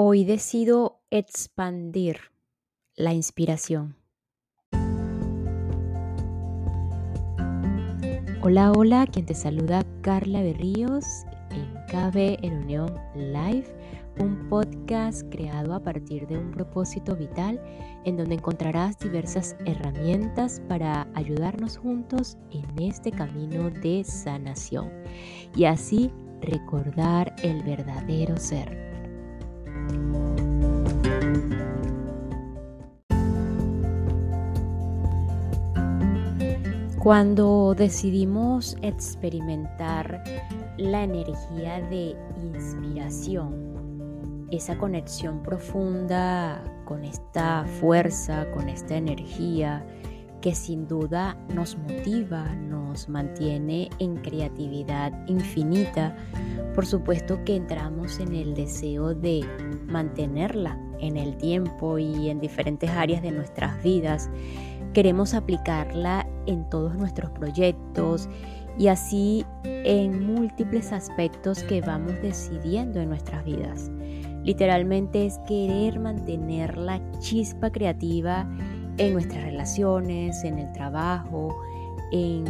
[0.00, 2.18] Hoy decido expandir
[2.94, 3.96] la inspiración.
[8.42, 11.04] Hola, hola, quien te saluda Carla Berríos
[11.50, 13.66] en KB en Unión Live,
[14.20, 17.60] un podcast creado a partir de un propósito vital
[18.04, 24.92] en donde encontrarás diversas herramientas para ayudarnos juntos en este camino de sanación
[25.56, 28.87] y así recordar el verdadero ser.
[36.98, 40.22] Cuando decidimos experimentar
[40.76, 49.86] la energía de inspiración, esa conexión profunda con esta fuerza, con esta energía
[50.40, 56.16] que sin duda nos motiva, nos mantiene en creatividad infinita,
[56.74, 59.44] por supuesto que entramos en el deseo de
[59.86, 64.30] mantenerla en el tiempo y en diferentes áreas de nuestras vidas.
[64.94, 68.28] Queremos aplicarla en todos nuestros proyectos
[68.78, 73.90] y así en múltiples aspectos que vamos decidiendo en nuestras vidas.
[74.44, 78.48] Literalmente es querer mantener la chispa creativa
[78.98, 81.56] en nuestras relaciones, en el trabajo,
[82.12, 82.44] en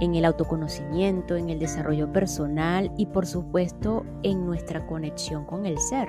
[0.00, 5.78] en el autoconocimiento, en el desarrollo personal y por supuesto en nuestra conexión con el
[5.78, 6.08] ser.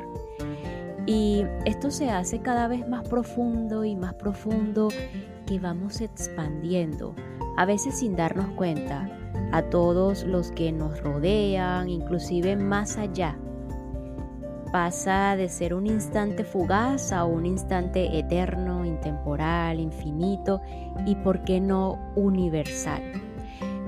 [1.06, 4.88] Y esto se hace cada vez más profundo y más profundo
[5.45, 7.16] que vamos expandiendo,
[7.58, 9.09] a veces sin darnos cuenta,
[9.52, 13.38] a todos los que nos rodean, inclusive más allá.
[14.72, 20.61] Pasa de ser un instante fugaz a un instante eterno, intemporal, infinito
[21.05, 23.02] y, por qué no, universal.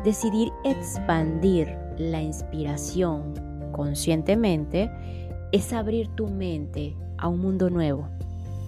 [0.03, 3.33] Decidir expandir la inspiración
[3.71, 4.91] conscientemente
[5.53, 8.09] es abrir tu mente a un mundo nuevo,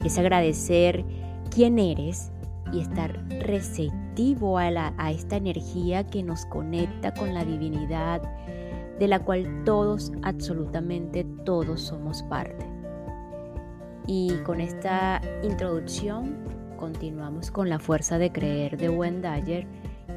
[0.06, 1.04] es agradecer
[1.52, 2.32] quién eres
[2.72, 8.22] y estar receptivo a, a esta energía que nos conecta con la divinidad
[9.00, 12.66] de la cual todos, absolutamente todos somos parte.
[14.08, 16.38] Y con esta introducción
[16.78, 19.68] continuamos con la fuerza de creer de Wendayer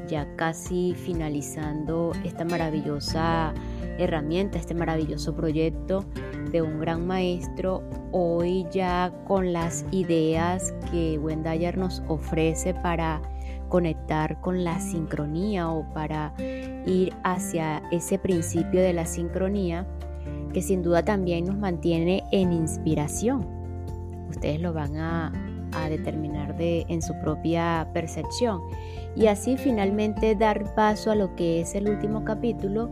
[0.09, 3.53] ya casi finalizando esta maravillosa
[3.97, 6.05] herramienta, este maravilloso proyecto
[6.51, 13.21] de un gran maestro, hoy ya con las ideas que Wendayer nos ofrece para
[13.69, 16.33] conectar con la sincronía o para
[16.85, 19.87] ir hacia ese principio de la sincronía
[20.53, 23.47] que sin duda también nos mantiene en inspiración.
[24.29, 25.31] Ustedes lo van a,
[25.73, 28.61] a determinar de, en su propia percepción
[29.15, 32.89] y así finalmente dar paso a lo que es el último capítulo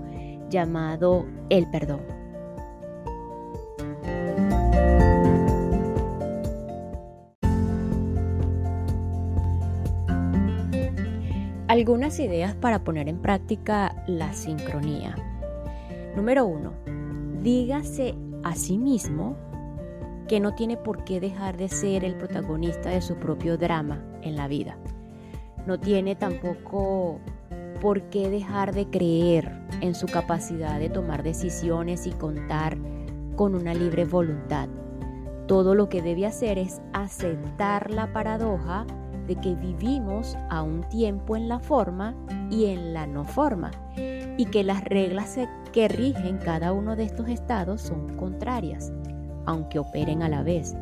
[0.50, 2.17] llamado El perdón.
[11.78, 15.16] Algunas ideas para poner en práctica la sincronía.
[16.16, 16.74] Número uno,
[17.44, 19.36] dígase a sí mismo
[20.28, 24.36] que no tiene por qué dejar de ser el protagonista de su propio drama en
[24.36, 24.76] la vida.
[25.68, 27.20] No tiene tampoco
[27.80, 29.52] por qué dejar de creer
[29.82, 32.76] en su capacidad de tomar decisiones y contar
[33.36, 34.68] con una libre voluntad.
[35.46, 38.88] Todo lo que debe hacer es aceptar la paradoja
[39.28, 42.16] de que vivimos a un tiempo en la forma
[42.50, 45.38] y en la no forma y que las reglas
[45.74, 48.92] que rigen cada uno de estos estados son contrarias
[49.48, 50.76] aunque operen a la vez.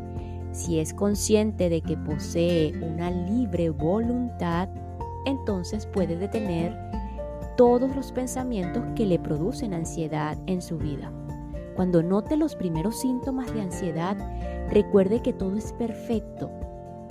[0.51, 4.67] Si es consciente de que posee una libre voluntad,
[5.25, 6.77] entonces puede detener
[7.55, 11.11] todos los pensamientos que le producen ansiedad en su vida.
[11.75, 14.17] Cuando note los primeros síntomas de ansiedad,
[14.69, 16.49] recuerde que todo es perfecto,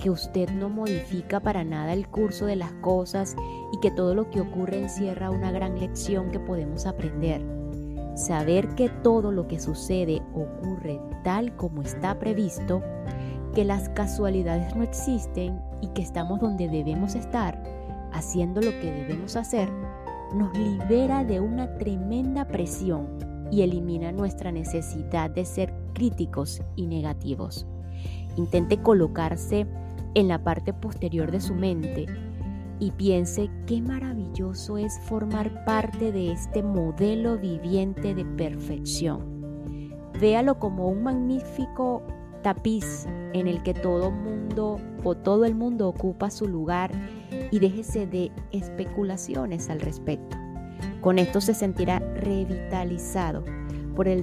[0.04, 3.34] que usted no modifica para nada el curso de las cosas
[3.72, 7.41] y que todo lo que ocurre encierra una gran lección que podemos aprender.
[8.15, 12.83] Saber que todo lo que sucede ocurre tal como está previsto,
[13.54, 17.62] que las casualidades no existen y que estamos donde debemos estar,
[18.12, 19.71] haciendo lo que debemos hacer,
[20.34, 23.09] nos libera de una tremenda presión
[23.51, 27.66] y elimina nuestra necesidad de ser críticos y negativos.
[28.36, 29.66] Intente colocarse
[30.15, 32.07] en la parte posterior de su mente
[32.81, 39.93] y piense qué maravilloso es formar parte de este modelo viviente de perfección.
[40.21, 42.03] Véalo como un magnífico
[42.43, 46.91] tapiz en el que todo mundo o todo el mundo ocupa su lugar
[47.51, 50.37] y déjese de especulaciones al respecto.
[51.01, 53.45] Con esto se sentirá revitalizado
[53.94, 54.22] por el,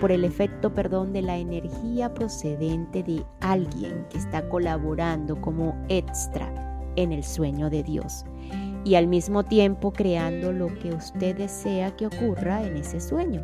[0.00, 6.52] por el efecto perdón, de la energía procedente de alguien que está colaborando como extra
[6.96, 8.24] en el sueño de Dios
[8.84, 13.42] y al mismo tiempo creando lo que usted desea que ocurra en ese sueño.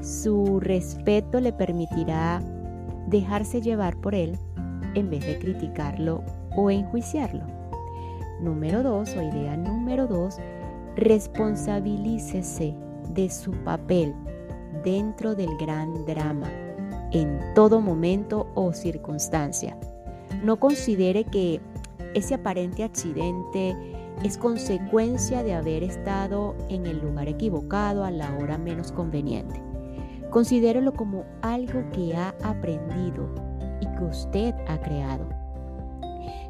[0.00, 2.40] Su respeto le permitirá
[3.08, 4.38] dejarse llevar por él
[4.94, 6.22] en vez de criticarlo
[6.56, 7.42] o enjuiciarlo.
[8.40, 10.36] Número dos, o idea número dos,
[10.94, 12.76] responsabilícese
[13.12, 14.14] de su papel
[14.82, 16.50] dentro del gran drama,
[17.12, 19.76] en todo momento o circunstancia.
[20.42, 21.60] No considere que
[22.14, 23.76] ese aparente accidente
[24.22, 29.62] es consecuencia de haber estado en el lugar equivocado a la hora menos conveniente.
[30.30, 33.28] Considérelo como algo que ha aprendido
[33.80, 35.28] y que usted ha creado.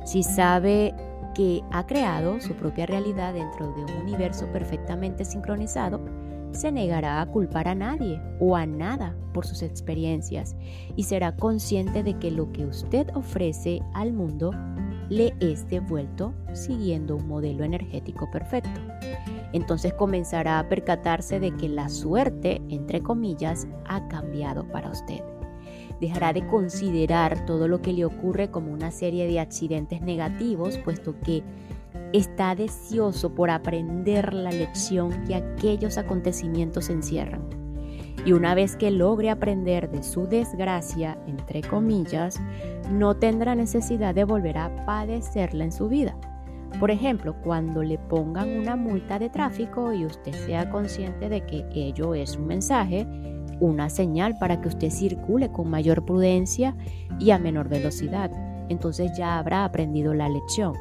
[0.04, 0.94] Si sabe
[1.34, 6.00] que ha creado su propia realidad dentro de un universo perfectamente sincronizado,
[6.54, 10.56] se negará a culpar a nadie o a nada por sus experiencias
[10.96, 14.52] y será consciente de que lo que usted ofrece al mundo
[15.08, 18.80] le es devuelto siguiendo un modelo energético perfecto.
[19.52, 25.22] Entonces comenzará a percatarse de que la suerte, entre comillas, ha cambiado para usted.
[26.00, 31.14] Dejará de considerar todo lo que le ocurre como una serie de accidentes negativos, puesto
[31.20, 31.44] que
[32.12, 37.42] está deseoso por aprender la lección que aquellos acontecimientos encierran.
[38.24, 42.40] Y una vez que logre aprender de su desgracia, entre comillas,
[42.90, 46.16] no tendrá necesidad de volver a padecerla en su vida.
[46.80, 51.66] Por ejemplo, cuando le pongan una multa de tráfico y usted sea consciente de que
[51.72, 53.06] ello es un mensaje,
[53.60, 56.74] una señal para que usted circule con mayor prudencia
[57.18, 58.30] y a menor velocidad,
[58.68, 60.74] entonces ya habrá aprendido la lección.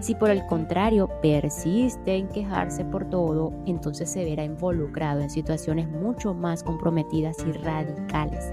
[0.00, 5.88] Si por el contrario persiste en quejarse por todo, entonces se verá involucrado en situaciones
[5.88, 8.52] mucho más comprometidas y radicales.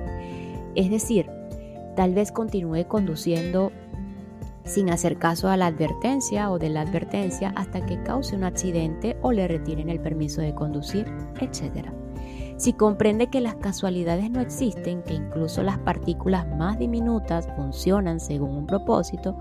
[0.75, 1.29] Es decir,
[1.95, 3.71] tal vez continúe conduciendo
[4.65, 9.17] sin hacer caso a la advertencia o de la advertencia hasta que cause un accidente
[9.21, 11.07] o le retiren el permiso de conducir,
[11.39, 11.87] etc.
[12.57, 18.57] Si comprende que las casualidades no existen, que incluso las partículas más diminutas funcionan según
[18.57, 19.37] un propósito,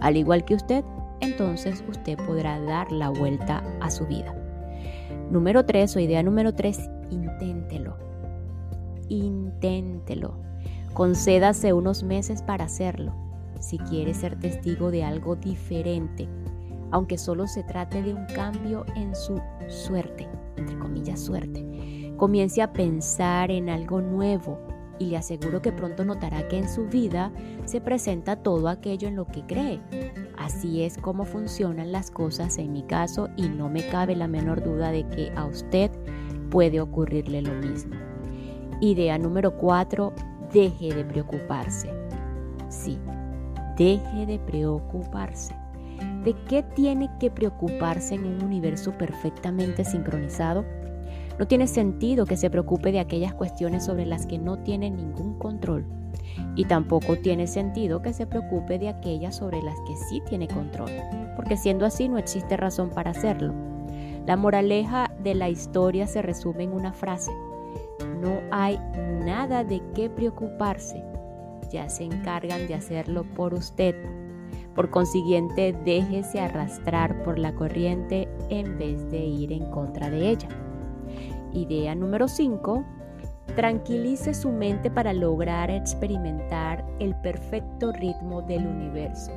[0.00, 0.84] al igual que usted,
[1.20, 4.34] entonces usted podrá dar la vuelta a su vida.
[5.30, 7.96] Número 3 o idea número 3, inténtelo.
[9.08, 10.34] Inténtelo.
[10.94, 13.14] Concédase unos meses para hacerlo.
[13.60, 16.28] Si quiere ser testigo de algo diferente,
[16.90, 22.72] aunque solo se trate de un cambio en su suerte, entre comillas suerte, comience a
[22.72, 24.58] pensar en algo nuevo
[24.98, 27.32] y le aseguro que pronto notará que en su vida
[27.64, 29.80] se presenta todo aquello en lo que cree.
[30.48, 34.64] Así es como funcionan las cosas en mi caso y no me cabe la menor
[34.64, 35.90] duda de que a usted
[36.50, 37.94] puede ocurrirle lo mismo.
[38.80, 40.10] Idea número 4.
[40.50, 41.90] Deje de preocuparse.
[42.70, 42.98] Sí,
[43.76, 45.54] deje de preocuparse.
[46.24, 50.64] ¿De qué tiene que preocuparse en un universo perfectamente sincronizado?
[51.38, 55.38] No tiene sentido que se preocupe de aquellas cuestiones sobre las que no tiene ningún
[55.38, 55.84] control.
[56.54, 60.90] Y tampoco tiene sentido que se preocupe de aquellas sobre las que sí tiene control,
[61.36, 63.54] porque siendo así no existe razón para hacerlo.
[64.26, 67.32] La moraleja de la historia se resume en una frase.
[68.20, 68.78] No hay
[69.24, 71.02] nada de qué preocuparse,
[71.70, 73.94] ya se encargan de hacerlo por usted.
[74.74, 80.48] Por consiguiente, déjese arrastrar por la corriente en vez de ir en contra de ella.
[81.52, 82.84] Idea número 5.
[83.54, 89.32] Tranquilice su mente para lograr experimentar el perfecto ritmo del universo.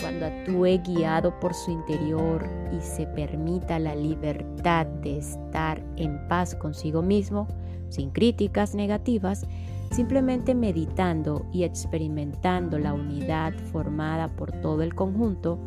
[0.00, 6.54] Cuando actúe guiado por su interior y se permita la libertad de estar en paz
[6.54, 7.46] consigo mismo,
[7.88, 9.46] sin críticas negativas,
[9.92, 15.58] simplemente meditando y experimentando la unidad formada por todo el conjunto,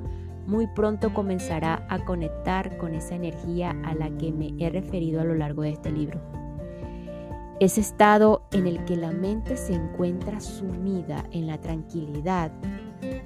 [0.48, 5.24] muy pronto comenzará a conectar con esa energía a la que me he referido a
[5.24, 6.35] lo largo de este libro.
[7.62, 12.52] Ese estado en el que la mente se encuentra sumida en la tranquilidad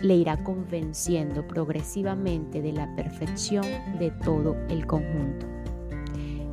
[0.01, 3.65] le irá convenciendo progresivamente de la perfección
[3.98, 5.48] de todo el conjunto.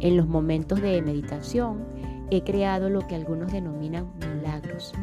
[0.01, 1.85] En los momentos de meditación
[2.31, 4.95] he creado lo que algunos denominan milagros.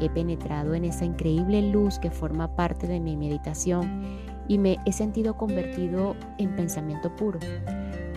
[0.00, 4.18] He penetrado en esa increíble luz que forma parte de mi meditación
[4.48, 7.38] y me he sentido convertido en pensamiento puro,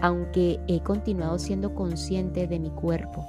[0.02, 3.24] aunque he continuado siendo consciente de mi cuerpo.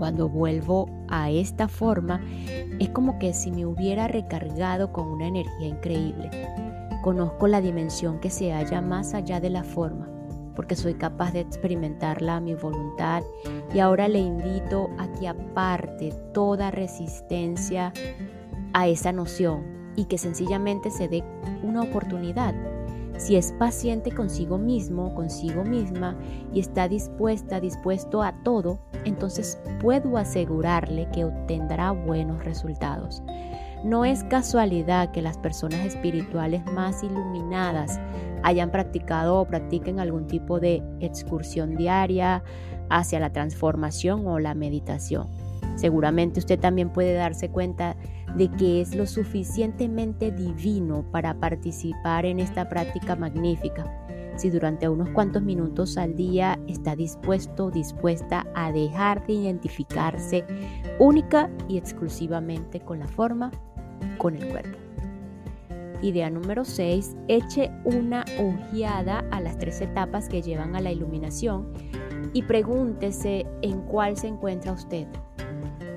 [0.00, 2.22] Cuando vuelvo a esta forma,
[2.78, 6.30] es como que si me hubiera recargado con una energía increíble.
[7.02, 10.08] Conozco la dimensión que se halla más allá de la forma,
[10.56, 13.22] porque soy capaz de experimentarla a mi voluntad
[13.74, 17.92] y ahora le invito a que aparte toda resistencia
[18.72, 21.22] a esa noción y que sencillamente se dé
[21.62, 22.54] una oportunidad.
[23.20, 26.16] Si es paciente consigo mismo, consigo misma
[26.54, 33.22] y está dispuesta, dispuesto a todo, entonces puedo asegurarle que obtendrá buenos resultados.
[33.84, 38.00] No es casualidad que las personas espirituales más iluminadas
[38.42, 42.42] hayan practicado o practiquen algún tipo de excursión diaria
[42.88, 45.28] hacia la transformación o la meditación.
[45.76, 47.96] Seguramente usted también puede darse cuenta
[48.36, 53.84] de que es lo suficientemente divino para participar en esta práctica magnífica
[54.40, 60.44] si durante unos cuantos minutos al día está dispuesto dispuesta a dejar de identificarse
[60.98, 63.50] única y exclusivamente con la forma,
[64.16, 64.78] con el cuerpo.
[66.00, 67.16] Idea número 6.
[67.28, 71.70] Eche una ojeada a las tres etapas que llevan a la iluminación
[72.32, 75.06] y pregúntese en cuál se encuentra usted.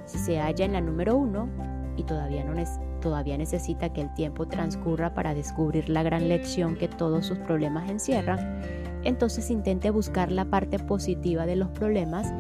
[0.05, 2.53] Si se halla en la número 1 y todavía, no
[3.01, 7.89] todavía necesita que el tiempo transcurra para descubrir la gran lección que todos sus problemas
[7.89, 8.62] encierran,
[9.03, 12.33] entonces intente buscar la parte positiva de los problemas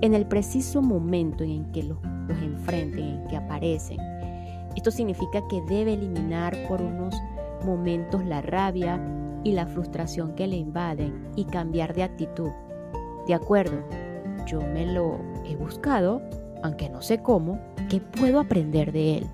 [0.00, 1.98] en el preciso momento en que los,
[2.28, 3.98] los enfrenten, en que aparecen
[4.78, 7.20] esto significa que debe eliminar por unos
[7.64, 9.00] momentos la rabia
[9.42, 12.50] y la frustración que le invaden y cambiar de actitud.
[13.26, 13.82] De acuerdo,
[14.46, 16.22] yo me lo he buscado,
[16.62, 19.26] aunque no sé cómo, ¿qué puedo aprender de él?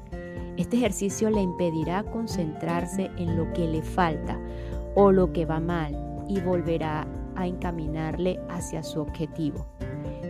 [0.57, 4.38] Este ejercicio le impedirá concentrarse en lo que le falta
[4.95, 5.97] o lo que va mal
[6.28, 9.66] y volverá a encaminarle hacia su objetivo.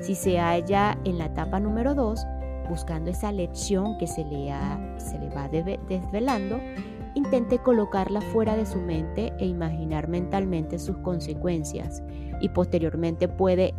[0.00, 2.26] Si se halla en la etapa número 2,
[2.68, 4.50] buscando esa lección que se le,
[4.98, 6.58] se le va desvelando,
[7.14, 12.02] intente colocarla fuera de su mente e imaginar mentalmente sus consecuencias
[12.40, 13.74] y posteriormente puede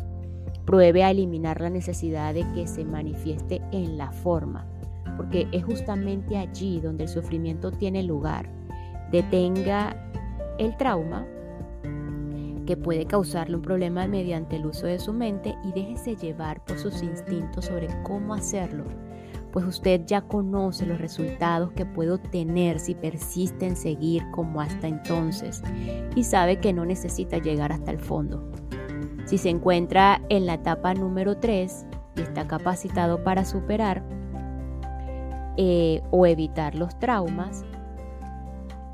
[0.66, 4.66] pruebe a eliminar la necesidad de que se manifieste en la forma,
[5.18, 8.50] porque es justamente allí donde el sufrimiento tiene lugar.
[9.12, 9.96] Detenga
[10.58, 11.26] el trauma
[12.66, 16.80] que puede causarle un problema mediante el uso de su mente y déjese llevar por
[16.80, 18.86] sus instintos sobre cómo hacerlo,
[19.52, 24.88] pues usted ya conoce los resultados que puede obtener si persiste en seguir como hasta
[24.88, 25.62] entonces
[26.16, 28.52] y sabe que no necesita llegar hasta el fondo.
[29.26, 34.04] Si se encuentra en la etapa número 3 y está capacitado para superar
[35.58, 37.66] eh, o evitar los traumas,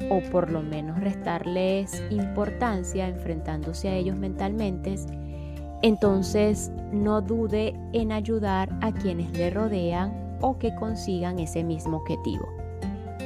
[0.10, 4.96] o por lo menos restarles importancia enfrentándose a ellos mentalmente,
[5.82, 12.48] entonces no dude en ayudar a quienes le rodean o que consigan ese mismo objetivo.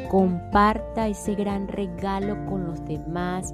[0.09, 3.53] Comparta ese gran regalo con los demás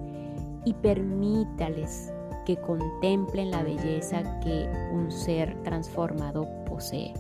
[0.64, 2.14] y permítales
[2.46, 7.14] que contemplen la belleza que un ser transformado posee.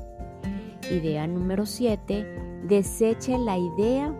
[0.91, 2.63] Idea número 7.
[2.67, 4.13] Deseche la idea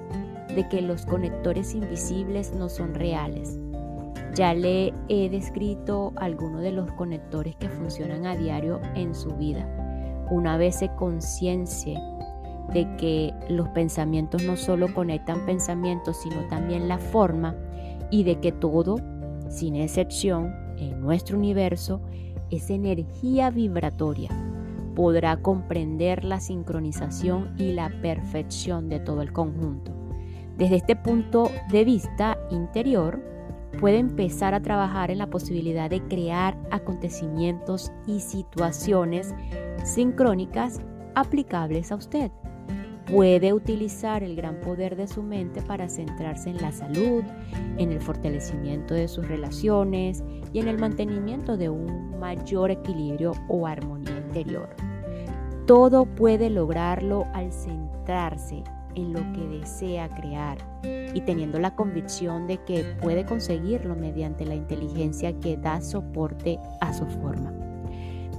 [0.55, 3.57] de que los conectores invisibles no son reales.
[4.35, 9.67] Ya le he descrito algunos de los conectores que funcionan a diario en su vida.
[10.29, 11.99] Una vez se conciencie
[12.73, 17.55] de que los pensamientos no solo conectan pensamientos, sino también la forma
[18.09, 18.95] y de que todo,
[19.49, 22.01] sin excepción, en nuestro universo
[22.49, 24.29] es energía vibratoria.
[24.95, 29.93] Podrá comprender la sincronización y la perfección de todo el conjunto.
[30.57, 33.21] Desde este punto de vista interior,
[33.79, 39.33] puede empezar a trabajar en la posibilidad de crear acontecimientos y situaciones
[39.85, 40.81] sincrónicas
[41.15, 42.31] aplicables a usted.
[43.05, 47.23] Puede utilizar el gran poder de su mente para centrarse en la salud,
[47.77, 53.67] en el fortalecimiento de sus relaciones y en el mantenimiento de un mayor equilibrio o
[53.67, 54.69] armonía interior.
[55.65, 58.63] Todo puede lograrlo al centrarse
[58.95, 60.57] en lo que desea crear
[61.13, 66.93] y teniendo la convicción de que puede conseguirlo mediante la inteligencia que da soporte a
[66.93, 67.53] su forma.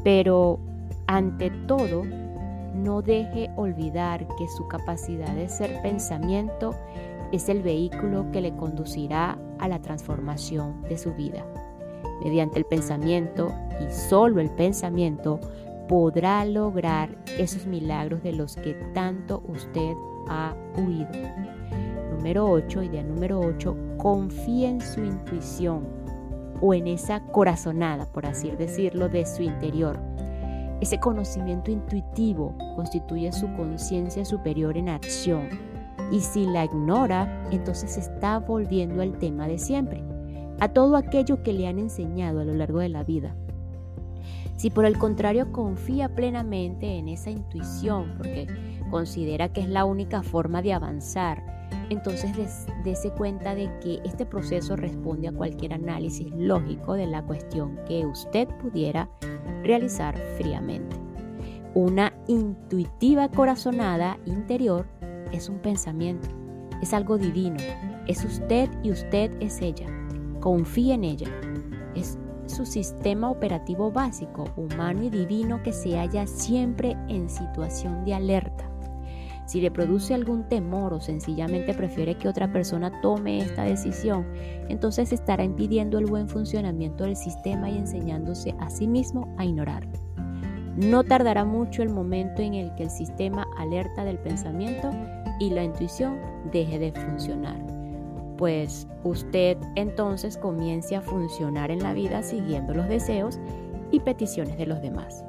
[0.04, 0.58] Pero
[1.06, 2.02] ante todo,
[2.74, 6.74] no deje olvidar que su capacidad de ser pensamiento
[7.32, 11.44] es el vehículo que le conducirá a la transformación de su vida.
[12.22, 15.40] Mediante el pensamiento y solo el pensamiento
[15.88, 19.94] podrá lograr esos milagros de los que tanto usted
[20.28, 21.08] ha huido.
[22.16, 25.86] Número 8, idea número 8, confía en su intuición
[26.60, 29.98] o en esa corazonada, por así decirlo, de su interior.
[30.82, 35.48] Ese conocimiento intuitivo constituye su conciencia superior en acción
[36.10, 40.02] y si la ignora, entonces está volviendo al tema de siempre.
[40.58, 43.34] a todo aquello que le han enseñado a lo largo de la vida.
[44.56, 48.46] Si por el contrario confía plenamente en esa intuición, porque
[48.90, 51.42] considera que es la única forma de avanzar,
[51.92, 57.78] entonces dése cuenta de que este proceso responde a cualquier análisis lógico de la cuestión
[57.86, 59.08] que usted pudiera
[59.62, 60.96] realizar fríamente.
[61.74, 64.86] Una intuitiva corazonada interior
[65.32, 66.28] es un pensamiento,
[66.82, 67.56] es algo divino,
[68.06, 69.86] es usted y usted es ella.
[70.40, 71.28] Confíe en ella.
[71.94, 78.14] Es su sistema operativo básico, humano y divino que se halla siempre en situación de
[78.14, 78.71] alerta.
[79.46, 84.26] Si le produce algún temor o sencillamente prefiere que otra persona tome esta decisión,
[84.68, 89.86] entonces estará impidiendo el buen funcionamiento del sistema y enseñándose a sí mismo a ignorar.
[90.76, 94.90] No tardará mucho el momento en el que el sistema alerta del pensamiento
[95.38, 96.18] y la intuición
[96.50, 97.60] deje de funcionar,
[98.38, 103.38] pues usted entonces comience a funcionar en la vida siguiendo los deseos
[103.90, 105.24] y peticiones de los demás.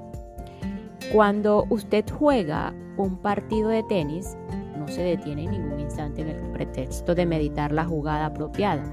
[1.12, 4.38] Cuando usted juega un partido de tenis,
[4.78, 8.84] no se detiene en ningún instante en el pretexto de meditar la jugada apropiada.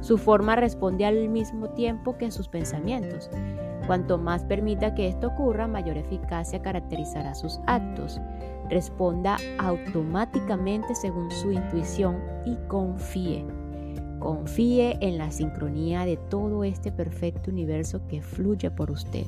[0.00, 3.30] Su forma responde al mismo tiempo que sus pensamientos.
[3.86, 8.20] Cuanto más permita que esto ocurra, mayor eficacia caracterizará sus actos.
[8.70, 13.44] Responda automáticamente según su intuición y confíe.
[14.18, 19.26] Confíe en la sincronía de todo este perfecto universo que fluye por usted.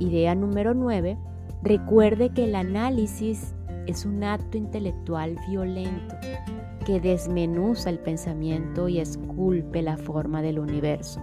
[0.00, 1.16] Idea número 9
[1.64, 3.54] Recuerde que el análisis
[3.86, 6.16] es un acto intelectual violento
[6.84, 11.20] que desmenuza el pensamiento y esculpe la forma del universo.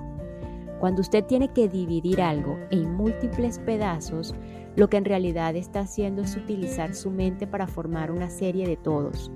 [0.80, 4.34] Cuando usted tiene que dividir algo en múltiples pedazos,
[4.78, 8.78] lo que en realidad está haciendo es utilizar su mente para formar una serie de
[8.78, 9.30] todos.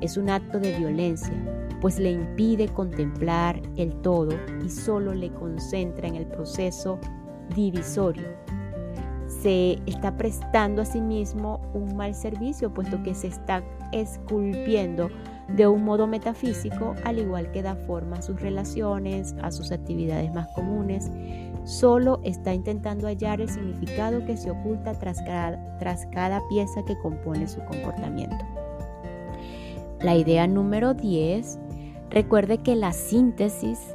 [0.00, 1.34] Es un acto de violencia,
[1.80, 4.30] pues le impide contemplar el todo
[4.64, 7.00] y solo le concentra en el proceso
[7.56, 8.43] divisorio
[9.44, 15.10] se está prestando a sí mismo un mal servicio, puesto que se está esculpiendo
[15.48, 20.32] de un modo metafísico, al igual que da forma a sus relaciones, a sus actividades
[20.32, 21.10] más comunes,
[21.64, 26.96] solo está intentando hallar el significado que se oculta tras cada, tras cada pieza que
[27.00, 28.42] compone su comportamiento.
[30.00, 31.58] La idea número 10,
[32.08, 33.94] recuerde que la síntesis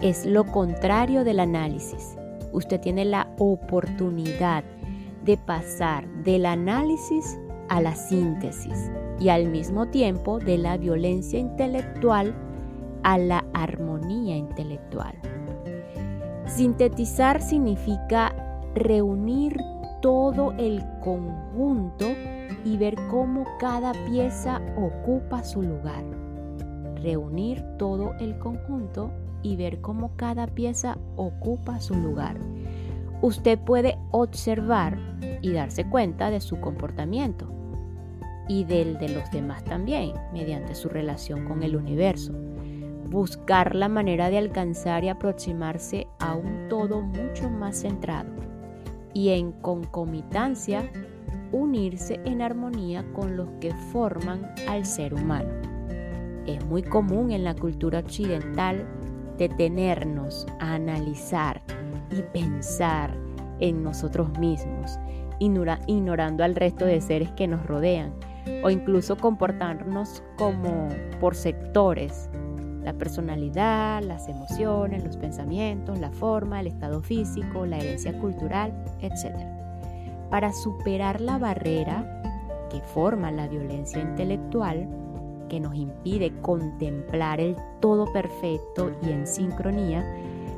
[0.00, 2.16] es lo contrario del análisis
[2.54, 4.64] usted tiene la oportunidad
[5.24, 7.38] de pasar del análisis
[7.68, 12.34] a la síntesis y al mismo tiempo de la violencia intelectual
[13.02, 15.14] a la armonía intelectual.
[16.46, 18.34] Sintetizar significa
[18.74, 19.56] reunir
[20.00, 22.06] todo el conjunto
[22.64, 26.04] y ver cómo cada pieza ocupa su lugar.
[27.02, 29.10] Reunir todo el conjunto
[29.44, 32.36] y ver cómo cada pieza ocupa su lugar.
[33.22, 34.98] Usted puede observar
[35.40, 37.46] y darse cuenta de su comportamiento
[38.48, 42.32] y del de los demás también, mediante su relación con el universo.
[43.08, 48.30] Buscar la manera de alcanzar y aproximarse a un todo mucho más centrado
[49.12, 50.90] y en concomitancia
[51.52, 55.50] unirse en armonía con los que forman al ser humano.
[56.46, 58.84] Es muy común en la cultura occidental
[59.38, 61.62] detenernos a analizar
[62.10, 63.16] y pensar
[63.60, 64.98] en nosotros mismos,
[65.38, 68.12] ignorando al resto de seres que nos rodean,
[68.62, 70.88] o incluso comportarnos como
[71.20, 72.28] por sectores,
[72.82, 79.34] la personalidad, las emociones, los pensamientos, la forma, el estado físico, la herencia cultural, etc.
[80.30, 82.22] Para superar la barrera
[82.70, 84.86] que forma la violencia intelectual,
[85.54, 90.04] que nos impide contemplar el todo perfecto y en sincronía,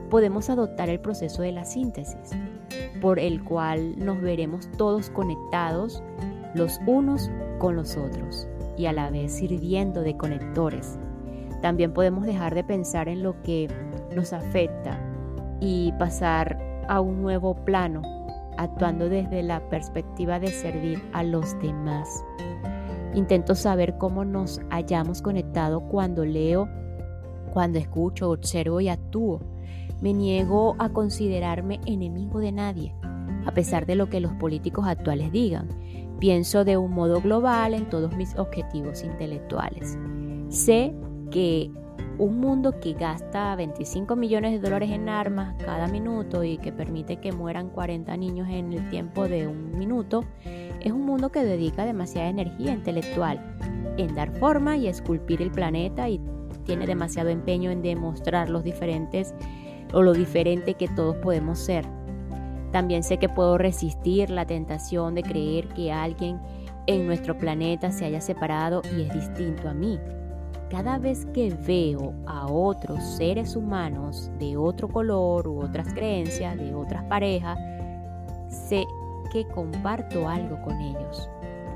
[0.09, 2.31] podemos adoptar el proceso de la síntesis,
[3.03, 6.03] por el cual nos veremos todos conectados
[6.55, 10.99] los unos con los otros y a la vez sirviendo de conectores.
[11.61, 13.69] También podemos dejar de pensar en lo que
[14.15, 14.99] nos afecta
[15.61, 16.57] y pasar
[16.89, 18.01] a un nuevo plano,
[18.57, 22.25] actuando desde la perspectiva de servir a los demás.
[23.17, 26.69] Intento saber cómo nos hayamos conectado cuando leo,
[27.51, 29.41] cuando escucho, observo y actúo.
[30.03, 32.95] Me niego a considerarme enemigo de nadie,
[33.47, 35.67] a pesar de lo que los políticos actuales digan.
[36.21, 39.97] Pienso de un modo global en todos mis objetivos intelectuales.
[40.51, 40.95] Sé
[41.31, 41.71] que
[42.19, 47.17] un mundo que gasta 25 millones de dólares en armas cada minuto y que permite
[47.17, 50.25] que mueran 40 niños en el tiempo de un minuto
[50.81, 53.41] es un mundo que dedica demasiada energía intelectual
[53.97, 56.21] en dar forma y esculpir el planeta y
[56.65, 59.35] tiene demasiado empeño en demostrar los diferentes
[59.93, 61.85] o lo diferente que todos podemos ser.
[62.73, 66.41] También sé que puedo resistir la tentación de creer que alguien
[66.87, 69.99] en nuestro planeta se haya separado y es distinto a mí.
[70.71, 76.75] Cada vez que veo a otros seres humanos de otro color u otras creencias, de
[76.75, 77.59] otras parejas,
[78.49, 78.85] sé
[79.31, 81.29] que comparto algo con ellos.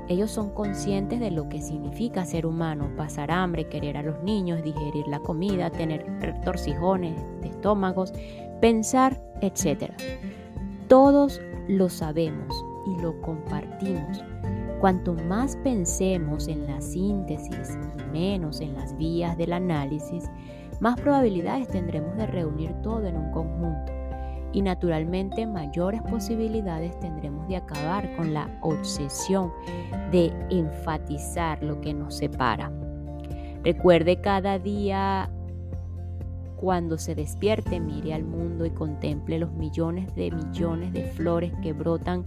[0.07, 4.61] Ellos son conscientes de lo que significa ser humano, pasar hambre, querer a los niños,
[4.63, 6.05] digerir la comida, tener
[6.43, 8.11] torcijones de estómagos,
[8.59, 9.91] pensar, etc.
[10.87, 14.21] Todos lo sabemos y lo compartimos.
[14.81, 20.29] Cuanto más pensemos en la síntesis y menos en las vías del análisis,
[20.79, 23.90] más probabilidades tendremos de reunir todo en un conjunto
[24.53, 29.51] y naturalmente mayores posibilidades tendremos de acabar con la obsesión
[30.11, 32.71] de enfatizar lo que nos separa.
[33.63, 35.29] Recuerde cada día
[36.61, 41.73] cuando se despierte, mire al mundo y contemple los millones de millones de flores que
[41.73, 42.25] brotan,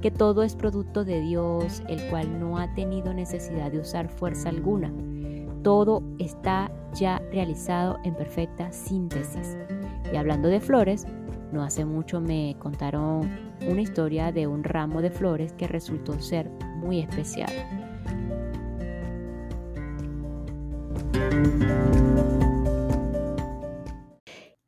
[0.00, 4.48] que todo es producto de Dios, el cual no ha tenido necesidad de usar fuerza
[4.48, 4.92] alguna.
[5.62, 9.56] Todo está ya realizado en perfecta síntesis.
[10.12, 11.06] Y hablando de flores,
[11.52, 13.30] no hace mucho me contaron
[13.66, 17.52] una historia de un ramo de flores que resultó ser muy especial.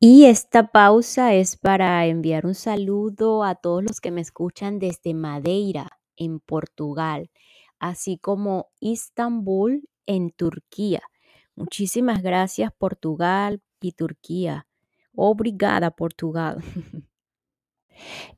[0.03, 5.12] Y esta pausa es para enviar un saludo a todos los que me escuchan desde
[5.12, 7.31] Madeira, en Portugal,
[7.79, 11.03] así como Istambul, en Turquía.
[11.55, 14.66] Muchísimas gracias Portugal y Turquía.
[15.23, 16.65] Obrigada, Portugal.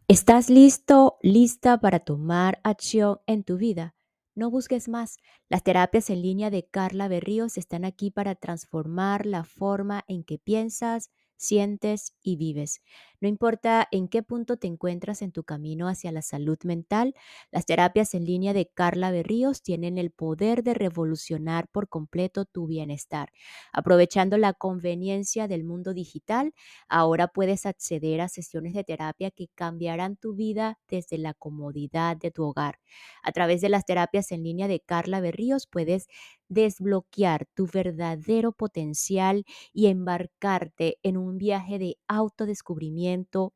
[0.09, 3.95] ¿Estás listo, lista para tomar acción en tu vida?
[4.35, 5.19] No busques más.
[5.49, 10.39] Las terapias en línea de Carla Berríos están aquí para transformar la forma en que
[10.39, 12.83] piensas, sientes y vives.
[13.23, 17.15] No importa en qué punto te encuentras en tu camino hacia la salud mental,
[17.53, 22.67] las terapias en línea de Carla Berríos tienen el poder de revolucionar por completo tu
[22.67, 23.31] bienestar.
[23.73, 26.53] Aprovechando la conveniencia del mundo digital,
[26.89, 32.33] ahora puedes acceder a sesiones de terapia que cambiarán tu vida desde la comodidad de
[32.33, 32.81] tu hogar.
[33.23, 36.09] A través de las terapias en línea de Carla Berríos puedes
[36.49, 43.12] desbloquear tu verdadero potencial y embarcarte en un viaje de autodescubrimiento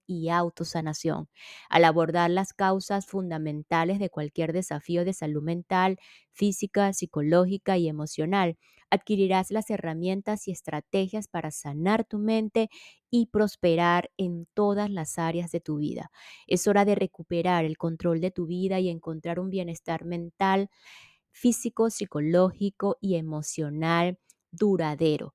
[0.07, 1.29] y autosanación.
[1.69, 5.99] Al abordar las causas fundamentales de cualquier desafío de salud mental,
[6.33, 8.57] física, psicológica y emocional,
[8.91, 12.69] adquirirás las herramientas y estrategias para sanar tu mente
[13.11, 16.11] y prosperar en todas las áreas de tu vida.
[16.47, 20.69] Es hora de recuperar el control de tu vida y encontrar un bienestar mental
[21.31, 24.19] físico, psicológico y emocional
[24.51, 25.35] duradero.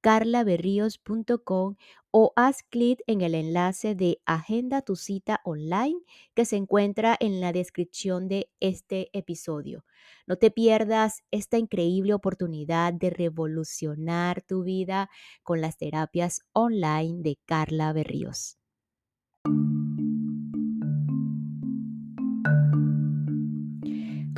[0.00, 1.76] carlaberríos.com
[2.10, 5.98] o haz clic en el enlace de Agenda tu cita online
[6.34, 9.84] que se encuentra en la descripción de este episodio.
[10.26, 15.10] No te pierdas esta increíble oportunidad de revolucionar tu vida
[15.42, 18.58] con las terapias online de Carla Berríos.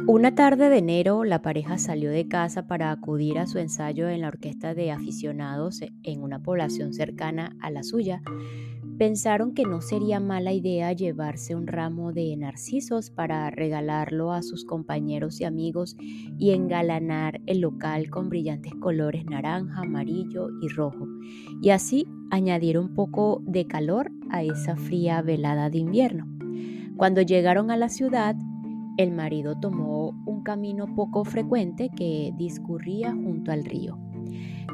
[0.08, 4.22] Una tarde de enero, la pareja salió de casa para acudir a su ensayo en
[4.22, 8.20] la orquesta de aficionados en una población cercana a la suya.
[8.98, 14.64] Pensaron que no sería mala idea llevarse un ramo de narcisos para regalarlo a sus
[14.64, 21.06] compañeros y amigos y engalanar el local con brillantes colores naranja, amarillo y rojo,
[21.62, 26.26] y así añadir un poco de calor a esa fría velada de invierno.
[26.96, 28.36] Cuando llegaron a la ciudad,
[28.96, 33.98] el marido tomó un camino poco frecuente que discurría junto al río.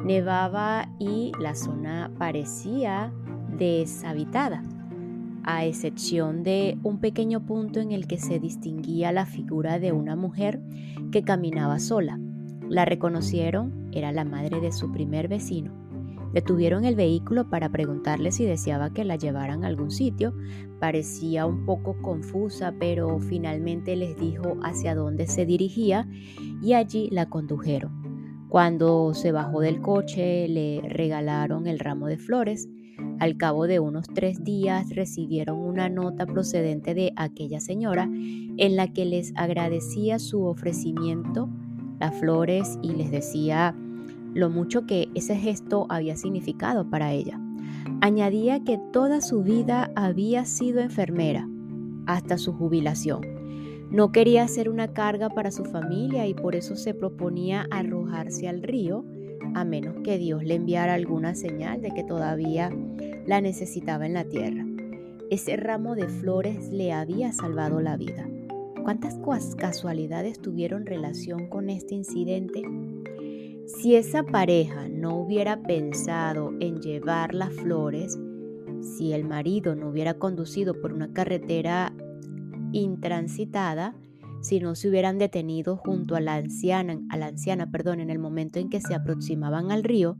[0.03, 3.13] Nevaba y la zona parecía
[3.57, 4.63] deshabitada,
[5.43, 10.15] a excepción de un pequeño punto en el que se distinguía la figura de una
[10.15, 10.61] mujer
[11.11, 12.19] que caminaba sola.
[12.69, 15.88] La reconocieron, era la madre de su primer vecino.
[16.33, 20.33] Detuvieron el vehículo para preguntarle si deseaba que la llevaran a algún sitio.
[20.79, 26.07] Parecía un poco confusa, pero finalmente les dijo hacia dónde se dirigía
[26.61, 28.47] y allí la condujeron.
[28.47, 32.67] Cuando se bajó del coche le regalaron el ramo de flores.
[33.19, 38.91] Al cabo de unos tres días recibieron una nota procedente de aquella señora en la
[38.91, 41.49] que les agradecía su ofrecimiento,
[41.99, 43.75] las flores, y les decía
[44.33, 47.39] lo mucho que ese gesto había significado para ella.
[48.01, 51.47] Añadía que toda su vida había sido enfermera
[52.05, 53.21] hasta su jubilación.
[53.91, 58.61] No quería ser una carga para su familia y por eso se proponía arrojarse al
[58.61, 59.03] río
[59.55, 62.71] a menos que Dios le enviara alguna señal de que todavía
[63.25, 64.65] la necesitaba en la tierra.
[65.29, 68.27] Ese ramo de flores le había salvado la vida.
[68.83, 69.19] ¿Cuántas
[69.55, 72.63] casualidades tuvieron relación con este incidente?
[73.77, 78.17] Si esa pareja no hubiera pensado en llevar las flores,
[78.81, 81.93] si el marido no hubiera conducido por una carretera
[82.73, 83.95] intransitada,
[84.41, 88.17] si no se hubieran detenido junto a la anciana, a la anciana, perdón, en el
[88.17, 90.17] momento en que se aproximaban al río,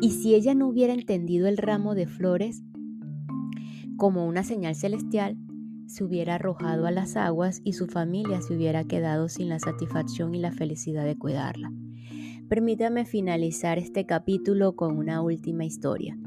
[0.00, 2.64] y si ella no hubiera entendido el ramo de flores
[3.96, 5.38] como una señal celestial,
[5.86, 10.34] se hubiera arrojado a las aguas y su familia se hubiera quedado sin la satisfacción
[10.34, 11.70] y la felicidad de cuidarla.
[12.50, 16.18] Permítame finalizar este capítulo con una última historia.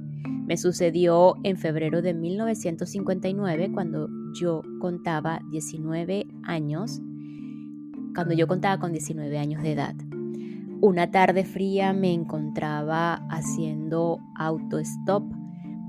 [0.47, 7.01] Me sucedió en febrero de 1959 cuando yo contaba 19 años
[8.15, 9.95] cuando yo contaba con 19 años de edad.
[10.79, 15.25] Una tarde fría me encontraba haciendo autostop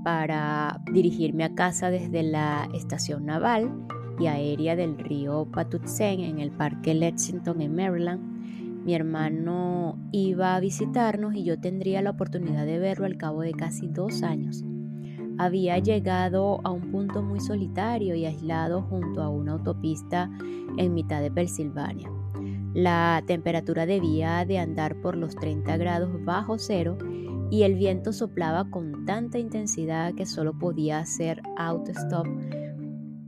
[0.03, 3.71] para dirigirme a casa desde la estación naval
[4.19, 8.34] y aérea del río Patuxent en el parque Lexington en Maryland.
[8.85, 13.51] Mi hermano iba a visitarnos y yo tendría la oportunidad de verlo al cabo de
[13.53, 14.63] casi dos años.
[15.39, 20.29] Había llegado a un punto muy solitario y aislado junto a una autopista
[20.77, 22.11] en mitad de Pensilvania.
[22.75, 26.95] La temperatura debía de andar por los 30 grados bajo cero
[27.49, 32.27] y el viento soplaba con tanta intensidad que solo podía hacer autostop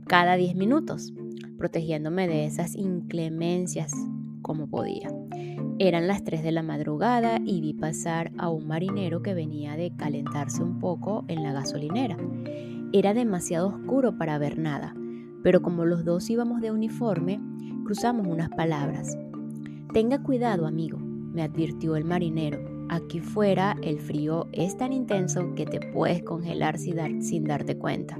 [0.06, 1.12] cada 10 minutos,
[1.58, 3.92] protegiéndome de esas inclemencias
[4.40, 5.10] como podía.
[5.80, 9.94] Eran las 3 de la madrugada y vi pasar a un marinero que venía de
[9.94, 12.16] calentarse un poco en la gasolinera.
[12.92, 14.96] Era demasiado oscuro para ver nada,
[15.44, 17.40] pero como los dos íbamos de uniforme,
[17.84, 19.16] cruzamos unas palabras.
[19.92, 22.58] Tenga cuidado, amigo, me advirtió el marinero.
[22.88, 28.18] Aquí fuera el frío es tan intenso que te puedes congelar sin, darte cuenta.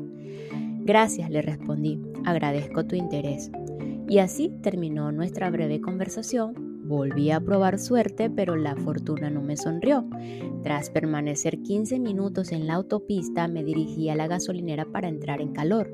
[0.84, 2.00] Gracias, le respondí.
[2.24, 3.50] Agradezco tu interés.
[4.08, 6.67] Y así terminó nuestra breve conversación.
[6.88, 10.08] Volví a probar suerte, pero la fortuna no me sonrió.
[10.62, 15.52] Tras permanecer 15 minutos en la autopista, me dirigí a la gasolinera para entrar en
[15.52, 15.92] calor.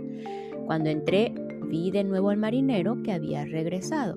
[0.66, 1.34] Cuando entré,
[1.68, 4.16] vi de nuevo al marinero que había regresado.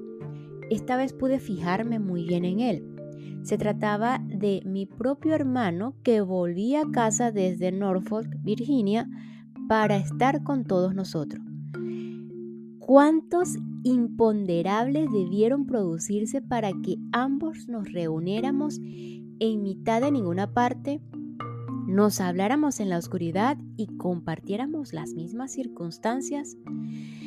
[0.70, 2.96] Esta vez pude fijarme muy bien en él.
[3.42, 9.10] Se trataba de mi propio hermano que volvía a casa desde Norfolk, Virginia,
[9.68, 11.47] para estar con todos nosotros.
[12.88, 21.02] ¿Cuántos imponderables debieron producirse para que ambos nos reuniéramos en mitad de ninguna parte,
[21.86, 26.56] nos habláramos en la oscuridad y compartiéramos las mismas circunstancias?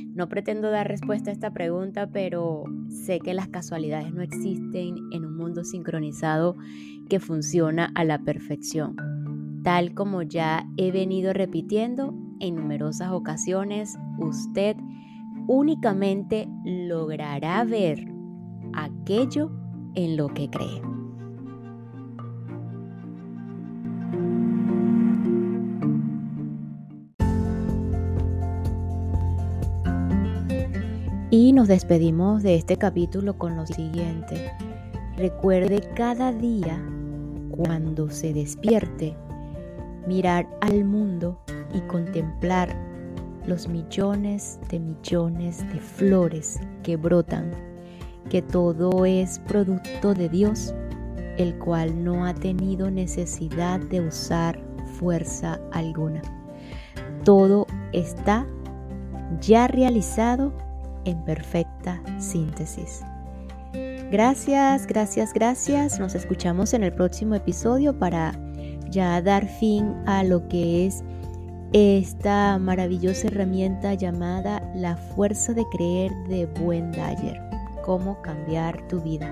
[0.07, 5.27] No pretendo dar respuesta a esta pregunta, pero sé que las casualidades no existen en
[5.27, 6.57] un mundo sincronizado
[7.11, 8.97] que funciona a la perfección.
[9.63, 14.75] Tal como ya he venido repitiendo en numerosas ocasiones, usted
[15.53, 18.07] únicamente logrará ver
[18.73, 19.51] aquello
[19.97, 20.81] en lo que cree.
[31.33, 34.53] Y nos despedimos de este capítulo con lo siguiente.
[35.17, 36.81] Recuerde cada día,
[37.51, 39.17] cuando se despierte,
[40.07, 41.41] mirar al mundo
[41.75, 42.90] y contemplar
[43.47, 47.51] los millones de millones de flores que brotan,
[48.29, 50.75] que todo es producto de Dios,
[51.37, 54.61] el cual no ha tenido necesidad de usar
[54.99, 56.23] fuerza alguna.
[57.25, 58.47] Todo está
[59.41, 60.53] ya realizado
[61.05, 63.03] en perfecta síntesis.
[64.11, 66.01] Gracias, gracias, gracias.
[66.01, 68.33] Nos escuchamos en el próximo episodio para
[68.91, 71.05] ya dar fin a lo que es
[71.73, 77.41] esta maravillosa herramienta llamada la fuerza de creer de Buen Dyer.
[77.85, 79.29] Cómo cambiar tu vida.